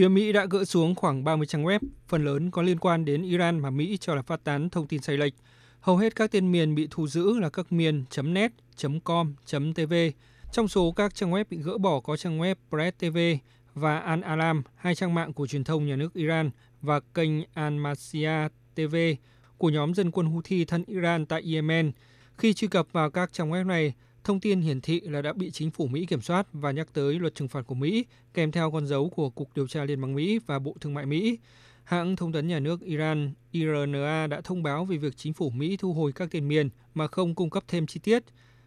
Phía 0.00 0.08
Mỹ 0.08 0.32
đã 0.32 0.46
gỡ 0.50 0.64
xuống 0.64 0.94
khoảng 0.94 1.24
30 1.24 1.46
trang 1.46 1.64
web, 1.64 1.80
phần 2.08 2.24
lớn 2.24 2.50
có 2.50 2.62
liên 2.62 2.78
quan 2.78 3.04
đến 3.04 3.22
Iran 3.22 3.58
mà 3.58 3.70
Mỹ 3.70 3.96
cho 4.00 4.14
là 4.14 4.22
phát 4.22 4.44
tán 4.44 4.70
thông 4.70 4.86
tin 4.86 5.02
sai 5.02 5.16
lệch. 5.16 5.34
Hầu 5.80 5.96
hết 5.96 6.16
các 6.16 6.30
tên 6.30 6.52
miền 6.52 6.74
bị 6.74 6.88
thu 6.90 7.06
giữ 7.06 7.38
là 7.38 7.50
các 7.50 7.72
miền 7.72 8.04
.net, 8.22 8.52
.com, 9.04 9.34
.tv. 9.74 9.94
Trong 10.52 10.68
số 10.68 10.92
các 10.92 11.14
trang 11.14 11.32
web 11.32 11.44
bị 11.50 11.56
gỡ 11.56 11.78
bỏ 11.78 12.00
có 12.00 12.16
trang 12.16 12.38
web 12.38 12.54
Press 12.70 12.98
TV 12.98 13.18
và 13.74 13.98
Al 13.98 14.20
Alam, 14.20 14.62
hai 14.76 14.94
trang 14.94 15.14
mạng 15.14 15.32
của 15.32 15.46
truyền 15.46 15.64
thông 15.64 15.86
nhà 15.86 15.96
nước 15.96 16.14
Iran 16.14 16.50
và 16.80 17.00
kênh 17.14 17.30
Al 17.54 17.72
Masia 17.74 18.48
TV 18.74 18.96
của 19.58 19.70
nhóm 19.70 19.94
dân 19.94 20.10
quân 20.10 20.26
Houthi 20.26 20.64
thân 20.64 20.84
Iran 20.86 21.26
tại 21.26 21.54
Yemen. 21.54 21.92
Khi 22.38 22.52
truy 22.52 22.68
cập 22.68 22.86
vào 22.92 23.10
các 23.10 23.32
trang 23.32 23.50
web 23.50 23.66
này, 23.66 23.92
thông 24.24 24.40
tin 24.40 24.60
hiển 24.60 24.80
thị 24.80 25.00
là 25.00 25.22
đã 25.22 25.32
bị 25.32 25.50
chính 25.50 25.70
phủ 25.70 25.86
Mỹ 25.86 26.06
kiểm 26.06 26.20
soát 26.20 26.46
và 26.52 26.70
nhắc 26.70 26.88
tới 26.92 27.14
luật 27.14 27.34
trừng 27.34 27.48
phạt 27.48 27.62
của 27.66 27.74
Mỹ, 27.74 28.04
kèm 28.34 28.52
theo 28.52 28.70
con 28.70 28.86
dấu 28.86 29.08
của 29.08 29.30
Cục 29.30 29.50
Điều 29.54 29.68
tra 29.68 29.84
Liên 29.84 30.00
bang 30.00 30.14
Mỹ 30.14 30.40
và 30.46 30.58
Bộ 30.58 30.76
Thương 30.80 30.94
mại 30.94 31.06
Mỹ. 31.06 31.38
Hãng 31.84 32.16
thông 32.16 32.32
tấn 32.32 32.48
nhà 32.48 32.60
nước 32.60 32.80
Iran 32.80 33.32
IRNA 33.52 34.26
đã 34.26 34.40
thông 34.40 34.62
báo 34.62 34.84
về 34.84 34.96
việc 34.96 35.16
chính 35.16 35.32
phủ 35.32 35.50
Mỹ 35.50 35.76
thu 35.76 35.92
hồi 35.92 36.12
các 36.12 36.30
tiền 36.30 36.48
miền 36.48 36.68
mà 36.94 37.06
không 37.06 37.34
cung 37.34 37.50
cấp 37.50 37.64
thêm 37.68 37.86
chi 37.86 38.00
tiết. 38.02 38.22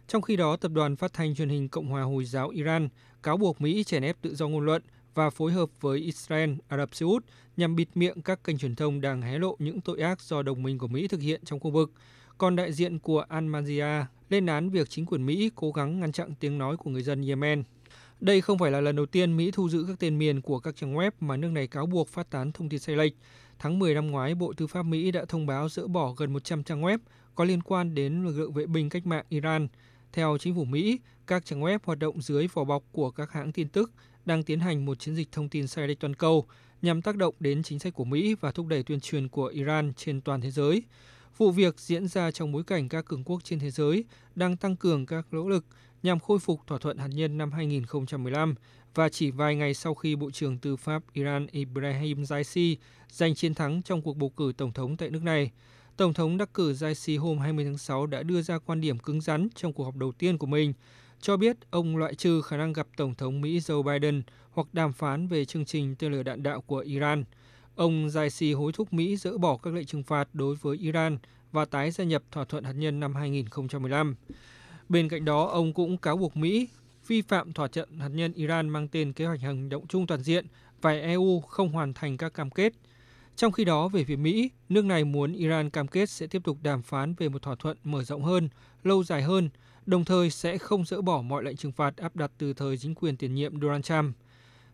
Trong 0.08 0.22
khi 0.22 0.36
đó, 0.36 0.56
Tập 0.56 0.72
đoàn 0.74 0.96
Phát 0.96 1.12
thanh 1.12 1.34
Truyền 1.34 1.48
hình 1.48 1.68
Cộng 1.68 1.88
hòa 1.88 2.02
Hồi 2.02 2.24
giáo 2.24 2.48
Iran 2.48 2.88
cáo 3.22 3.36
buộc 3.36 3.60
Mỹ 3.60 3.84
chèn 3.84 4.02
ép 4.02 4.16
tự 4.22 4.34
do 4.34 4.48
ngôn 4.48 4.64
luận 4.64 4.82
và 5.14 5.30
phối 5.30 5.52
hợp 5.52 5.68
với 5.80 5.98
Israel, 5.98 6.54
Ả 6.68 6.76
Rập 6.76 6.94
Xê 6.94 7.06
Út 7.06 7.24
nhằm 7.56 7.76
bịt 7.76 7.88
miệng 7.94 8.22
các 8.22 8.44
kênh 8.44 8.58
truyền 8.58 8.76
thông 8.76 9.00
đang 9.00 9.22
hé 9.22 9.38
lộ 9.38 9.56
những 9.58 9.80
tội 9.80 10.00
ác 10.00 10.20
do 10.20 10.42
đồng 10.42 10.62
minh 10.62 10.78
của 10.78 10.88
Mỹ 10.88 11.08
thực 11.08 11.20
hiện 11.20 11.40
trong 11.44 11.60
khu 11.60 11.70
vực. 11.70 11.92
Còn 12.38 12.56
đại 12.56 12.72
diện 12.72 12.98
của 12.98 13.24
Al-Mazia 13.28 14.04
lên 14.28 14.46
án 14.46 14.70
việc 14.70 14.90
chính 14.90 15.06
quyền 15.06 15.26
Mỹ 15.26 15.50
cố 15.54 15.72
gắng 15.72 16.00
ngăn 16.00 16.12
chặn 16.12 16.34
tiếng 16.40 16.58
nói 16.58 16.76
của 16.76 16.90
người 16.90 17.02
dân 17.02 17.26
Yemen. 17.26 17.62
Đây 18.20 18.40
không 18.40 18.58
phải 18.58 18.70
là 18.70 18.80
lần 18.80 18.96
đầu 18.96 19.06
tiên 19.06 19.36
Mỹ 19.36 19.50
thu 19.50 19.68
giữ 19.68 19.84
các 19.88 19.98
tên 19.98 20.18
miền 20.18 20.40
của 20.40 20.58
các 20.58 20.76
trang 20.76 20.94
web 20.94 21.10
mà 21.20 21.36
nước 21.36 21.50
này 21.50 21.66
cáo 21.66 21.86
buộc 21.86 22.08
phát 22.08 22.30
tán 22.30 22.52
thông 22.52 22.68
tin 22.68 22.80
sai 22.80 22.96
lệch. 22.96 23.12
Tháng 23.58 23.78
10 23.78 23.94
năm 23.94 24.10
ngoái, 24.10 24.34
Bộ 24.34 24.52
Tư 24.56 24.66
pháp 24.66 24.82
Mỹ 24.82 25.10
đã 25.10 25.24
thông 25.24 25.46
báo 25.46 25.68
dỡ 25.68 25.86
bỏ 25.86 26.12
gần 26.12 26.32
100 26.32 26.64
trang 26.64 26.82
web 26.82 26.98
có 27.34 27.44
liên 27.44 27.62
quan 27.62 27.94
đến 27.94 28.24
lực 28.24 28.38
lượng 28.38 28.52
vệ 28.52 28.66
binh 28.66 28.88
cách 28.88 29.06
mạng 29.06 29.24
Iran. 29.28 29.68
Theo 30.12 30.36
chính 30.40 30.54
phủ 30.54 30.64
Mỹ, 30.64 30.98
các 31.26 31.44
trang 31.44 31.62
web 31.62 31.78
hoạt 31.84 31.98
động 31.98 32.22
dưới 32.22 32.46
vỏ 32.54 32.64
bọc 32.64 32.82
của 32.92 33.10
các 33.10 33.32
hãng 33.32 33.52
tin 33.52 33.68
tức 33.68 33.92
đang 34.24 34.42
tiến 34.42 34.60
hành 34.60 34.84
một 34.84 34.98
chiến 34.98 35.14
dịch 35.16 35.32
thông 35.32 35.48
tin 35.48 35.66
sai 35.66 35.88
lệch 35.88 36.00
toàn 36.00 36.14
cầu 36.14 36.46
nhằm 36.82 37.02
tác 37.02 37.16
động 37.16 37.34
đến 37.40 37.62
chính 37.62 37.78
sách 37.78 37.94
của 37.94 38.04
Mỹ 38.04 38.34
và 38.40 38.52
thúc 38.52 38.66
đẩy 38.66 38.82
tuyên 38.82 39.00
truyền 39.00 39.28
của 39.28 39.46
Iran 39.46 39.92
trên 39.96 40.20
toàn 40.20 40.40
thế 40.40 40.50
giới. 40.50 40.82
Vụ 41.36 41.50
việc 41.50 41.80
diễn 41.80 42.08
ra 42.08 42.30
trong 42.30 42.52
bối 42.52 42.64
cảnh 42.64 42.88
các 42.88 43.04
cường 43.04 43.24
quốc 43.24 43.44
trên 43.44 43.58
thế 43.58 43.70
giới 43.70 44.04
đang 44.34 44.56
tăng 44.56 44.76
cường 44.76 45.06
các 45.06 45.26
nỗ 45.30 45.48
lực 45.48 45.64
nhằm 46.02 46.20
khôi 46.20 46.38
phục 46.38 46.60
thỏa 46.66 46.78
thuận 46.78 46.98
hạt 46.98 47.08
nhân 47.14 47.38
năm 47.38 47.52
2015 47.52 48.54
và 48.94 49.08
chỉ 49.08 49.30
vài 49.30 49.56
ngày 49.56 49.74
sau 49.74 49.94
khi 49.94 50.16
Bộ 50.16 50.30
trưởng 50.30 50.58
Tư 50.58 50.76
pháp 50.76 51.02
Iran 51.12 51.46
Ibrahim 51.46 52.24
Raisi 52.24 52.76
giành 53.10 53.34
chiến 53.34 53.54
thắng 53.54 53.82
trong 53.82 54.02
cuộc 54.02 54.16
bầu 54.16 54.30
cử 54.30 54.52
tổng 54.56 54.72
thống 54.72 54.96
tại 54.96 55.10
nước 55.10 55.22
này. 55.22 55.50
Tổng 55.96 56.14
thống 56.14 56.36
đắc 56.36 56.54
cử 56.54 56.74
Raisi 56.74 57.16
hôm 57.16 57.38
20 57.38 57.64
tháng 57.64 57.78
6 57.78 58.06
đã 58.06 58.22
đưa 58.22 58.42
ra 58.42 58.58
quan 58.58 58.80
điểm 58.80 58.98
cứng 58.98 59.20
rắn 59.20 59.48
trong 59.54 59.72
cuộc 59.72 59.84
họp 59.84 59.96
đầu 59.96 60.12
tiên 60.12 60.38
của 60.38 60.46
mình, 60.46 60.72
cho 61.20 61.36
biết 61.36 61.56
ông 61.70 61.96
loại 61.96 62.14
trừ 62.14 62.42
khả 62.42 62.56
năng 62.56 62.72
gặp 62.72 62.86
Tổng 62.96 63.14
thống 63.14 63.40
Mỹ 63.40 63.58
Joe 63.58 63.82
Biden 63.82 64.22
hoặc 64.50 64.66
đàm 64.72 64.92
phán 64.92 65.28
về 65.28 65.44
chương 65.44 65.64
trình 65.64 65.94
tên 65.98 66.12
lửa 66.12 66.22
đạn 66.22 66.42
đạo 66.42 66.60
của 66.60 66.78
Iran. 66.78 67.24
Ông 67.76 68.10
Raisi 68.10 68.52
hối 68.52 68.72
thúc 68.72 68.92
Mỹ 68.92 69.16
dỡ 69.16 69.38
bỏ 69.38 69.56
các 69.56 69.74
lệnh 69.74 69.86
trừng 69.86 70.02
phạt 70.02 70.28
đối 70.32 70.54
với 70.54 70.76
Iran 70.76 71.18
và 71.52 71.64
tái 71.64 71.90
gia 71.90 72.04
nhập 72.04 72.22
thỏa 72.30 72.44
thuận 72.44 72.64
hạt 72.64 72.72
nhân 72.72 73.00
năm 73.00 73.14
2015. 73.14 74.14
Bên 74.88 75.08
cạnh 75.08 75.24
đó, 75.24 75.44
ông 75.44 75.72
cũng 75.72 75.96
cáo 75.96 76.16
buộc 76.16 76.36
Mỹ 76.36 76.68
vi 77.06 77.22
phạm 77.22 77.52
thỏa 77.52 77.68
thuận 77.68 77.98
hạt 77.98 78.08
nhân 78.08 78.32
Iran 78.32 78.68
mang 78.68 78.88
tên 78.88 79.12
Kế 79.12 79.26
hoạch 79.26 79.40
hành 79.40 79.68
động 79.68 79.86
chung 79.86 80.06
toàn 80.06 80.22
diện 80.22 80.46
và 80.80 80.90
EU 80.90 81.40
không 81.40 81.72
hoàn 81.72 81.94
thành 81.94 82.16
các 82.16 82.34
cam 82.34 82.50
kết. 82.50 82.72
Trong 83.36 83.52
khi 83.52 83.64
đó, 83.64 83.88
về 83.88 84.04
phía 84.04 84.16
Mỹ, 84.16 84.50
nước 84.68 84.84
này 84.84 85.04
muốn 85.04 85.32
Iran 85.32 85.70
cam 85.70 85.88
kết 85.88 86.10
sẽ 86.10 86.26
tiếp 86.26 86.42
tục 86.44 86.58
đàm 86.62 86.82
phán 86.82 87.14
về 87.14 87.28
một 87.28 87.42
thỏa 87.42 87.54
thuận 87.54 87.76
mở 87.84 88.04
rộng 88.04 88.22
hơn, 88.22 88.48
lâu 88.84 89.04
dài 89.04 89.22
hơn, 89.22 89.50
đồng 89.86 90.04
thời 90.04 90.30
sẽ 90.30 90.58
không 90.58 90.84
dỡ 90.84 91.00
bỏ 91.02 91.22
mọi 91.22 91.44
lệnh 91.44 91.56
trừng 91.56 91.72
phạt 91.72 91.96
áp 91.96 92.16
đặt 92.16 92.30
từ 92.38 92.52
thời 92.52 92.76
chính 92.76 92.94
quyền 92.94 93.16
tiền 93.16 93.34
nhiệm 93.34 93.60
Donald 93.60 93.84
Trump. 93.84 94.16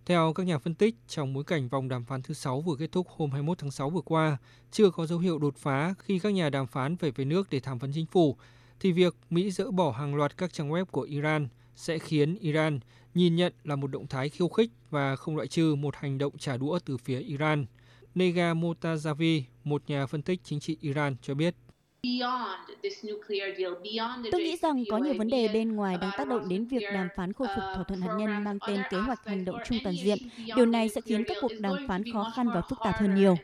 Theo 0.07 0.33
các 0.33 0.47
nhà 0.47 0.59
phân 0.59 0.75
tích, 0.75 0.95
trong 1.09 1.33
bối 1.33 1.45
cảnh 1.45 1.69
vòng 1.69 1.89
đàm 1.89 2.05
phán 2.05 2.23
thứ 2.23 2.35
6 2.35 2.61
vừa 2.61 2.77
kết 2.77 2.93
thúc 2.93 3.07
hôm 3.09 3.31
21 3.31 3.59
tháng 3.59 3.71
6 3.71 3.91
vừa 3.91 4.01
qua, 4.01 4.37
chưa 4.71 4.91
có 4.91 5.07
dấu 5.07 5.19
hiệu 5.19 5.39
đột 5.39 5.57
phá 5.57 5.95
khi 5.99 6.19
các 6.19 6.31
nhà 6.31 6.51
đàm 6.51 6.67
phán 6.67 6.97
về 6.97 7.11
về 7.11 7.25
nước 7.25 7.51
để 7.51 7.61
tham 7.61 7.79
vấn 7.79 7.93
chính 7.95 8.07
phủ, 8.07 8.37
thì 8.81 8.93
việc 8.93 9.17
Mỹ 9.31 9.51
dỡ 9.51 9.71
bỏ 9.71 9.91
hàng 9.91 10.15
loạt 10.15 10.37
các 10.37 10.53
trang 10.53 10.71
web 10.71 10.85
của 10.85 11.03
Iran 11.03 11.49
sẽ 11.77 11.99
khiến 11.99 12.35
Iran 12.35 12.81
nhìn 13.15 13.37
nhận 13.37 13.53
là 13.65 13.77
một 13.77 13.87
động 13.87 14.07
thái 14.07 14.29
khiêu 14.29 14.49
khích 14.49 14.71
và 14.91 15.17
không 15.17 15.37
loại 15.37 15.49
trừ 15.49 15.75
một 15.75 15.97
hành 15.97 16.19
động 16.19 16.39
trả 16.39 16.57
đũa 16.57 16.79
từ 16.85 16.97
phía 16.97 17.19
Iran. 17.19 17.67
Nega 18.15 18.55
Motazavi, 18.55 19.43
một 19.65 19.83
nhà 19.87 20.07
phân 20.07 20.23
tích 20.23 20.41
chính 20.45 20.61
trị 20.61 20.77
Iran 20.81 21.17
cho 21.23 21.35
biết. 21.35 21.55
Tôi 24.33 24.41
nghĩ 24.41 24.57
rằng 24.57 24.85
có 24.91 24.99
nhiều 24.99 25.15
vấn 25.19 25.29
đề 25.29 25.49
bên 25.49 25.77
ngoài 25.77 25.99
đang 26.01 26.11
tác 26.19 26.29
động 26.29 26.49
đến 26.49 26.67
việc 26.67 26.83
đàm 26.93 27.09
phán 27.17 27.33
khôi 27.33 27.49
phục 27.55 27.65
thỏa 27.75 27.85
thuận 27.85 28.01
hạt 28.01 28.15
nhân 28.19 28.45
mang 28.45 28.59
tên 28.67 28.83
Kế 28.91 28.99
hoạch 28.99 29.27
hành 29.27 29.45
động 29.45 29.57
chung 29.65 29.79
toàn 29.85 29.97
diện. 29.97 30.19
Điều 30.57 30.67
này 30.67 30.89
sẽ 30.89 31.01
khiến 31.01 31.25
các 31.25 31.37
cuộc 31.41 31.53
đàm 31.61 31.73
phán 31.89 32.03
khó 32.13 32.25
khăn 32.35 32.49
và 32.55 32.63
phức 32.63 32.79
tạp 32.85 32.97
hơn 32.97 33.15
nhiều. 33.15 33.41